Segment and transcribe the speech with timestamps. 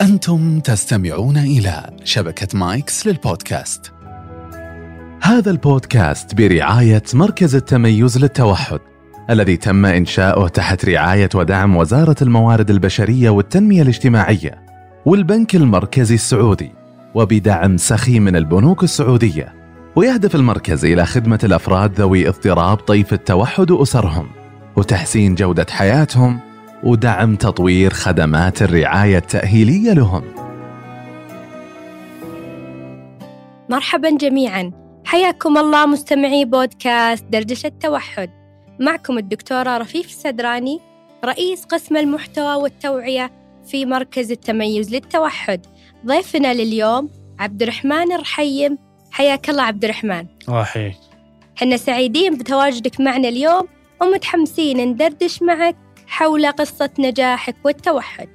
[0.00, 3.92] أنتم تستمعون إلى شبكة مايكس للبودكاست.
[5.22, 8.80] هذا البودكاست برعاية مركز التميز للتوحد،
[9.30, 14.64] الذي تم إنشاؤه تحت رعاية ودعم وزارة الموارد البشرية والتنمية الاجتماعية،
[15.06, 16.72] والبنك المركزي السعودي،
[17.14, 19.54] وبدعم سخي من البنوك السعودية.
[19.96, 24.28] ويهدف المركز إلى خدمة الأفراد ذوي اضطراب طيف التوحد وأسرهم،
[24.76, 26.47] وتحسين جودة حياتهم
[26.84, 30.22] ودعم تطوير خدمات الرعاية التأهيلية لهم.
[33.68, 34.72] مرحبا جميعا.
[35.04, 38.30] حياكم الله مستمعي بودكاست دردشة التوحد.
[38.80, 40.80] معكم الدكتورة رفيف السدراني
[41.24, 43.30] رئيس قسم المحتوى والتوعية
[43.66, 45.66] في مركز التميز للتوحد.
[46.06, 48.78] ضيفنا لليوم عبد الرحمن الرحيم.
[49.10, 50.92] حياك الله عبد الرحمن راحي
[51.56, 53.68] حنا سعيدين بتواجدك معنا اليوم
[54.02, 55.76] ومتحمسين ندردش معك
[56.08, 58.28] حول قصة نجاحك والتوحد.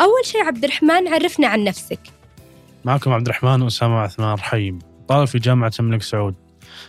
[0.00, 2.00] أول شيء عبد الرحمن عرفنا عن نفسك.
[2.84, 4.78] معكم عبد الرحمن أسامة عثمان رحيم
[5.08, 6.34] طالب في جامعة الملك سعود.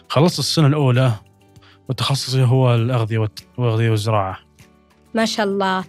[0.09, 1.11] خلصت السنة الأولى
[1.89, 3.17] وتخصصي هو الأغذية
[3.57, 4.39] والأغذية والزراعة.
[5.13, 5.83] ما شاء الله.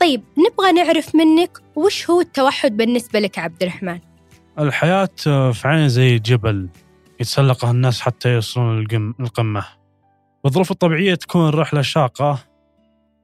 [0.00, 3.98] طيب نبغى نعرف منك وش هو التوحد بالنسبة لك عبد الرحمن
[4.58, 5.08] الحياة
[5.52, 6.68] في عيني زي جبل
[7.20, 9.64] يتسلقها الناس حتى يوصلون للقم- القمة
[10.44, 12.38] بالظروف الطبيعية تكون الرحلة شاقة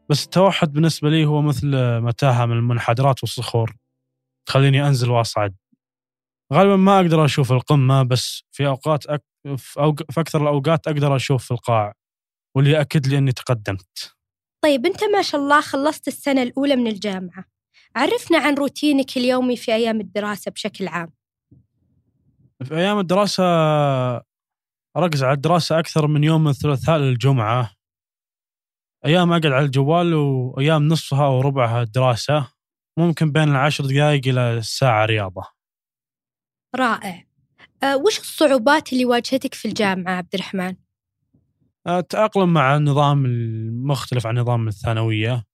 [0.08, 3.77] بس التوحد بالنسبة لي هو مثل متاهة من المنحدرات والصخور.
[4.46, 5.56] تخليني أنزل وأصعد.
[6.52, 9.24] غالبا ما أقدر أشوف القمة بس في أوقات أك...
[9.56, 10.12] في, أوق...
[10.12, 11.94] في أكثر الأوقات أقدر أشوف في القاع
[12.56, 14.14] واللي يأكد لي أني تقدمت.
[14.64, 17.44] طيب أنت ما شاء الله خلصت السنة الأولى من الجامعة.
[17.96, 21.12] عرفنا عن روتينك اليومي في أيام الدراسة بشكل عام.
[22.64, 23.44] في أيام الدراسة
[24.96, 27.73] أركز على الدراسة أكثر من يوم الثلاثاء للجمعة.
[29.06, 32.48] أيام أقعد على الجوال وأيام نصفها أو ربعها دراسة
[32.98, 35.44] ممكن بين العشر دقائق إلى الساعة رياضة.
[36.77, 37.24] رائع.
[37.83, 40.77] أه وش الصعوبات اللي واجهتك في الجامعة عبد الرحمن؟
[41.86, 45.45] أتأقلم مع النظام المختلف عن نظام الثانوية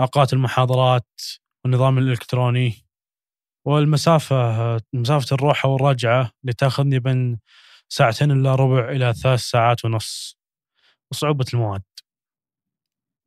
[0.00, 1.08] أوقات المحاضرات
[1.64, 2.86] والنظام الإلكتروني
[3.66, 7.38] والمسافة مسافة الروحة والرجعة اللي تأخذني بين
[7.88, 10.38] ساعتين إلا ربع إلى ثلاث ساعات ونص.
[11.12, 11.82] وصعوبة المواد.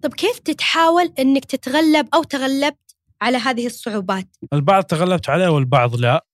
[0.03, 6.25] طب كيف تتحاول أنك تتغلب أو تغلبت على هذه الصعوبات؟ البعض تغلبت عليه والبعض لا.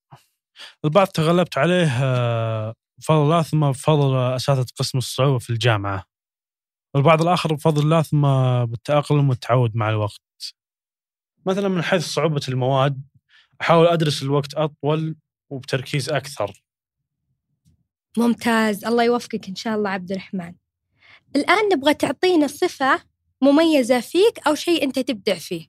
[0.84, 6.04] البعض تغلبت عليه آه، بفضل الله ثم بفضل أساتذة قسم الصعوبة في الجامعة.
[6.94, 8.22] والبعض الآخر بفضل الله ثم
[8.64, 10.54] بالتأقلم والتعود مع الوقت.
[11.46, 13.02] مثلا من حيث صعوبة المواد
[13.60, 15.16] أحاول أدرس الوقت أطول
[15.50, 16.62] وبتركيز أكثر.
[18.18, 18.84] ممتاز.
[18.84, 20.54] الله يوفقك إن شاء الله عبد الرحمن.
[21.36, 23.09] الآن نبغى تعطينا صفة
[23.42, 25.66] مميزة فيك أو شيء أنت تبدع فيه؟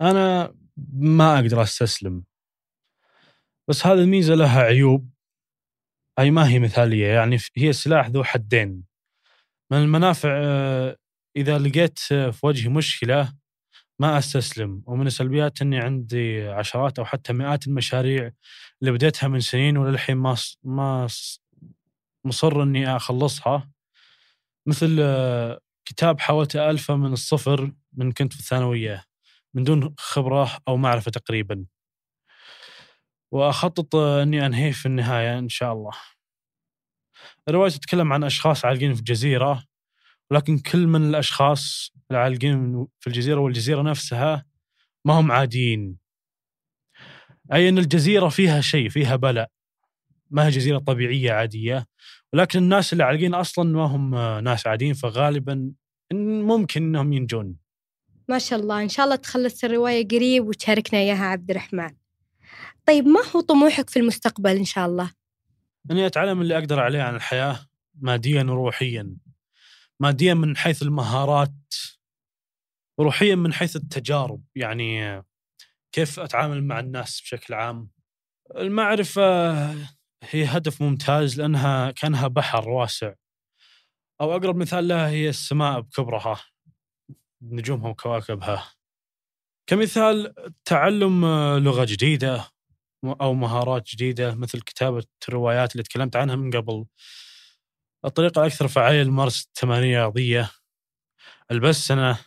[0.00, 0.54] أنا
[0.92, 2.24] ما أقدر أستسلم.
[3.68, 5.10] بس هذه الميزة لها عيوب.
[6.18, 8.84] أي ما هي مثالية يعني هي سلاح ذو حدين.
[9.70, 10.96] من المنافع آه،
[11.36, 13.32] إذا لقيت آه، في وجهي مشكلة
[13.98, 14.82] ما أستسلم.
[14.86, 18.30] ومن السلبيات أني عندي عشرات أو حتى مئات المشاريع
[18.80, 21.08] اللي بديتها من سنين وللحين ما ما
[22.24, 23.70] مصر أني أخلصها.
[24.66, 29.04] مثل آه، كتاب حاولت ألفه من الصفر من كنت في الثانوية
[29.54, 31.66] من دون خبرة أو معرفة تقريبا.
[33.32, 35.92] وأخطط أني أنهيه في النهاية إن شاء الله.
[37.48, 39.64] الرواية تتكلم عن أشخاص عالقين في جزيرة
[40.30, 44.44] ولكن كل من الأشخاص العالقين في الجزيرة والجزيرة نفسها
[45.04, 45.98] ما هم عاديين.
[47.52, 49.50] أي أن الجزيرة فيها شيء فيها بلاء.
[50.30, 51.86] ما هي جزيرة طبيعية عادية.
[52.32, 54.14] ولكن الناس اللي عالقين أصلا ما هم
[54.44, 55.72] ناس عاديين فغالبا
[56.12, 57.56] ممكن أنهم ينجون.
[58.28, 58.82] ما شاء الله.
[58.82, 61.90] إن شاء الله تخلص الرواية قريب وتشاركنا إياها عبد الرحمن.
[62.86, 65.12] طيب ما هو طموحك في المستقبل إن شاء الله؟
[65.90, 67.58] أني أتعلم اللي أقدر عليه عن الحياة
[67.94, 69.16] ماديا وروحيا.
[70.00, 71.74] ماديا من حيث المهارات
[72.98, 74.42] وروحيا من حيث التجارب.
[74.54, 75.22] يعني
[75.92, 77.90] كيف أتعامل مع الناس بشكل عام.
[78.56, 79.52] المعرفة
[80.22, 83.12] هي هدف ممتاز لأنها كأنها بحر واسع.
[84.20, 86.40] أو أقرب مثال لها هي السماء بكبرها
[87.42, 88.72] نجومها وكواكبها.
[89.66, 90.34] كمثال
[90.64, 91.26] تعلم
[91.58, 92.48] لغة جديدة
[93.04, 96.86] أو مهارات جديدة مثل كتابة الروايات اللي تكلمت عنها من قبل.
[98.04, 100.50] الطريقة الاكثر فعالية لممارسة التمارين الرياضية
[101.50, 102.18] البسنة،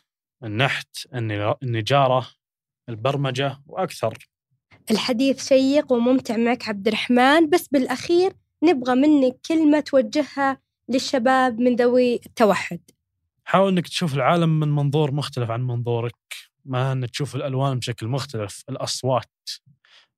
[0.44, 2.30] النحت، النجا- النجارة،
[2.90, 4.30] البرمجة وأكثر.
[4.92, 8.34] الحديث شيق وممتع معك عبد الرحمن بس بالأخير
[8.64, 12.80] نبغى منك كلمة توجهها للشباب من ذوي التوحد.
[13.44, 16.16] حاول إنك تشوف العالم من منظور مختلف عن منظورك.
[16.66, 19.50] ما أن تشوف الألوان بشكل مختلف الأصوات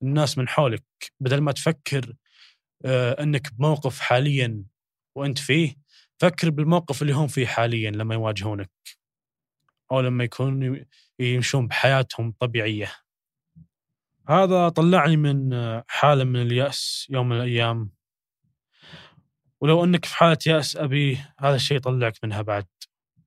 [0.02, 0.84] الناس من حولك.
[1.20, 2.14] بدل ما تفكر
[2.86, 4.64] آه، أنك بموقف حاليا
[5.16, 5.76] وأنت فيه
[6.18, 8.72] فكر بالموقف اللي هم فيه حاليا لما يواجهونك.
[9.92, 10.78] أو لما يكونوا
[11.20, 12.92] يمشون بحياتهم طبيعية.
[14.32, 17.92] هذا طلعني من آه، حالة من اليأس يوم من الأيام.
[19.62, 22.66] ولو أنك في حالة يأس أبي هذا الشيء يطلعك منها بعد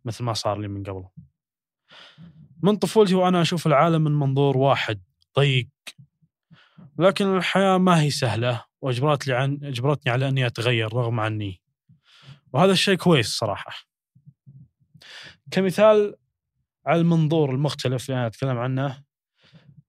[0.05, 1.05] مثل ما صار لي من قبل.
[2.63, 5.03] من طفولتي وأنا أشوف العالم من منظور واحد
[5.39, 5.69] ضيق.
[6.99, 11.63] لكن الحياة ما هي سهلة وأجبرت لي عن أجبرتني على أني أتغير رغم عني.
[12.53, 13.73] وهذا الشيء كويس صراحة.
[15.51, 16.17] كمثال
[16.87, 19.04] على المنظور المختلف اللي أنا أتكلم عنه.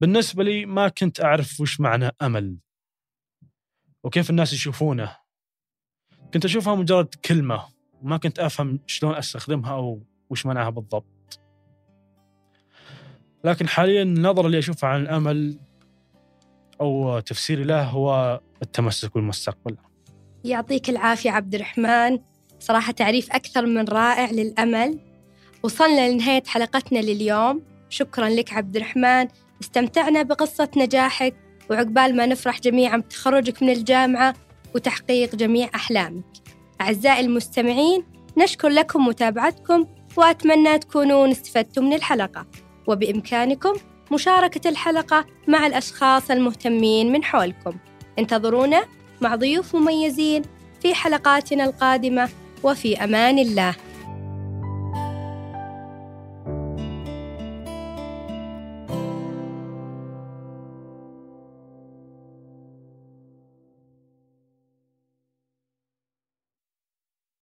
[0.01, 2.57] بالنسبة لي ما كنت أعرف وش معنى أمل.
[4.03, 5.17] وكيف الناس يشوفونه.
[6.33, 7.65] كنت أشوفها مجرد كلمة
[8.01, 11.39] وما كنت أفهم شلون أستخدمها أو وش معناها بالضبط.
[13.43, 15.59] لكن حاليا النظرة اللي أشوفها عن الأمل
[16.81, 19.77] أو تفسيري له هو التمسك بالمستقبل.
[20.43, 22.19] يعطيك العافية عبد الرحمن.
[22.59, 24.99] صراحة تعريف أكثر من رائع للأمل.
[25.63, 27.63] وصلنا لنهاية حلقتنا لليوم.
[27.89, 29.27] شكرا لك عبد الرحمن.
[29.65, 31.35] استمتعنا بقصة نجاحك
[31.69, 34.33] وعقبال ما نفرح جميعا بتخرجك من الجامعة
[34.75, 36.23] وتحقيق جميع أحلامك.
[36.81, 38.03] أعزائي المستمعين
[38.37, 39.85] نشكر لكم متابعتكم
[40.17, 42.45] وأتمنى تكونون استفدتم من الحلقة.
[42.87, 43.73] وبإمكانكم
[44.11, 47.77] مشاركة الحلقة مع الأشخاص المهتمين من حولكم.
[48.19, 48.85] انتظرونا
[49.21, 50.41] مع ضيوف مميزين
[50.81, 52.29] في حلقاتنا القادمة
[52.63, 53.75] وفي أمان الله.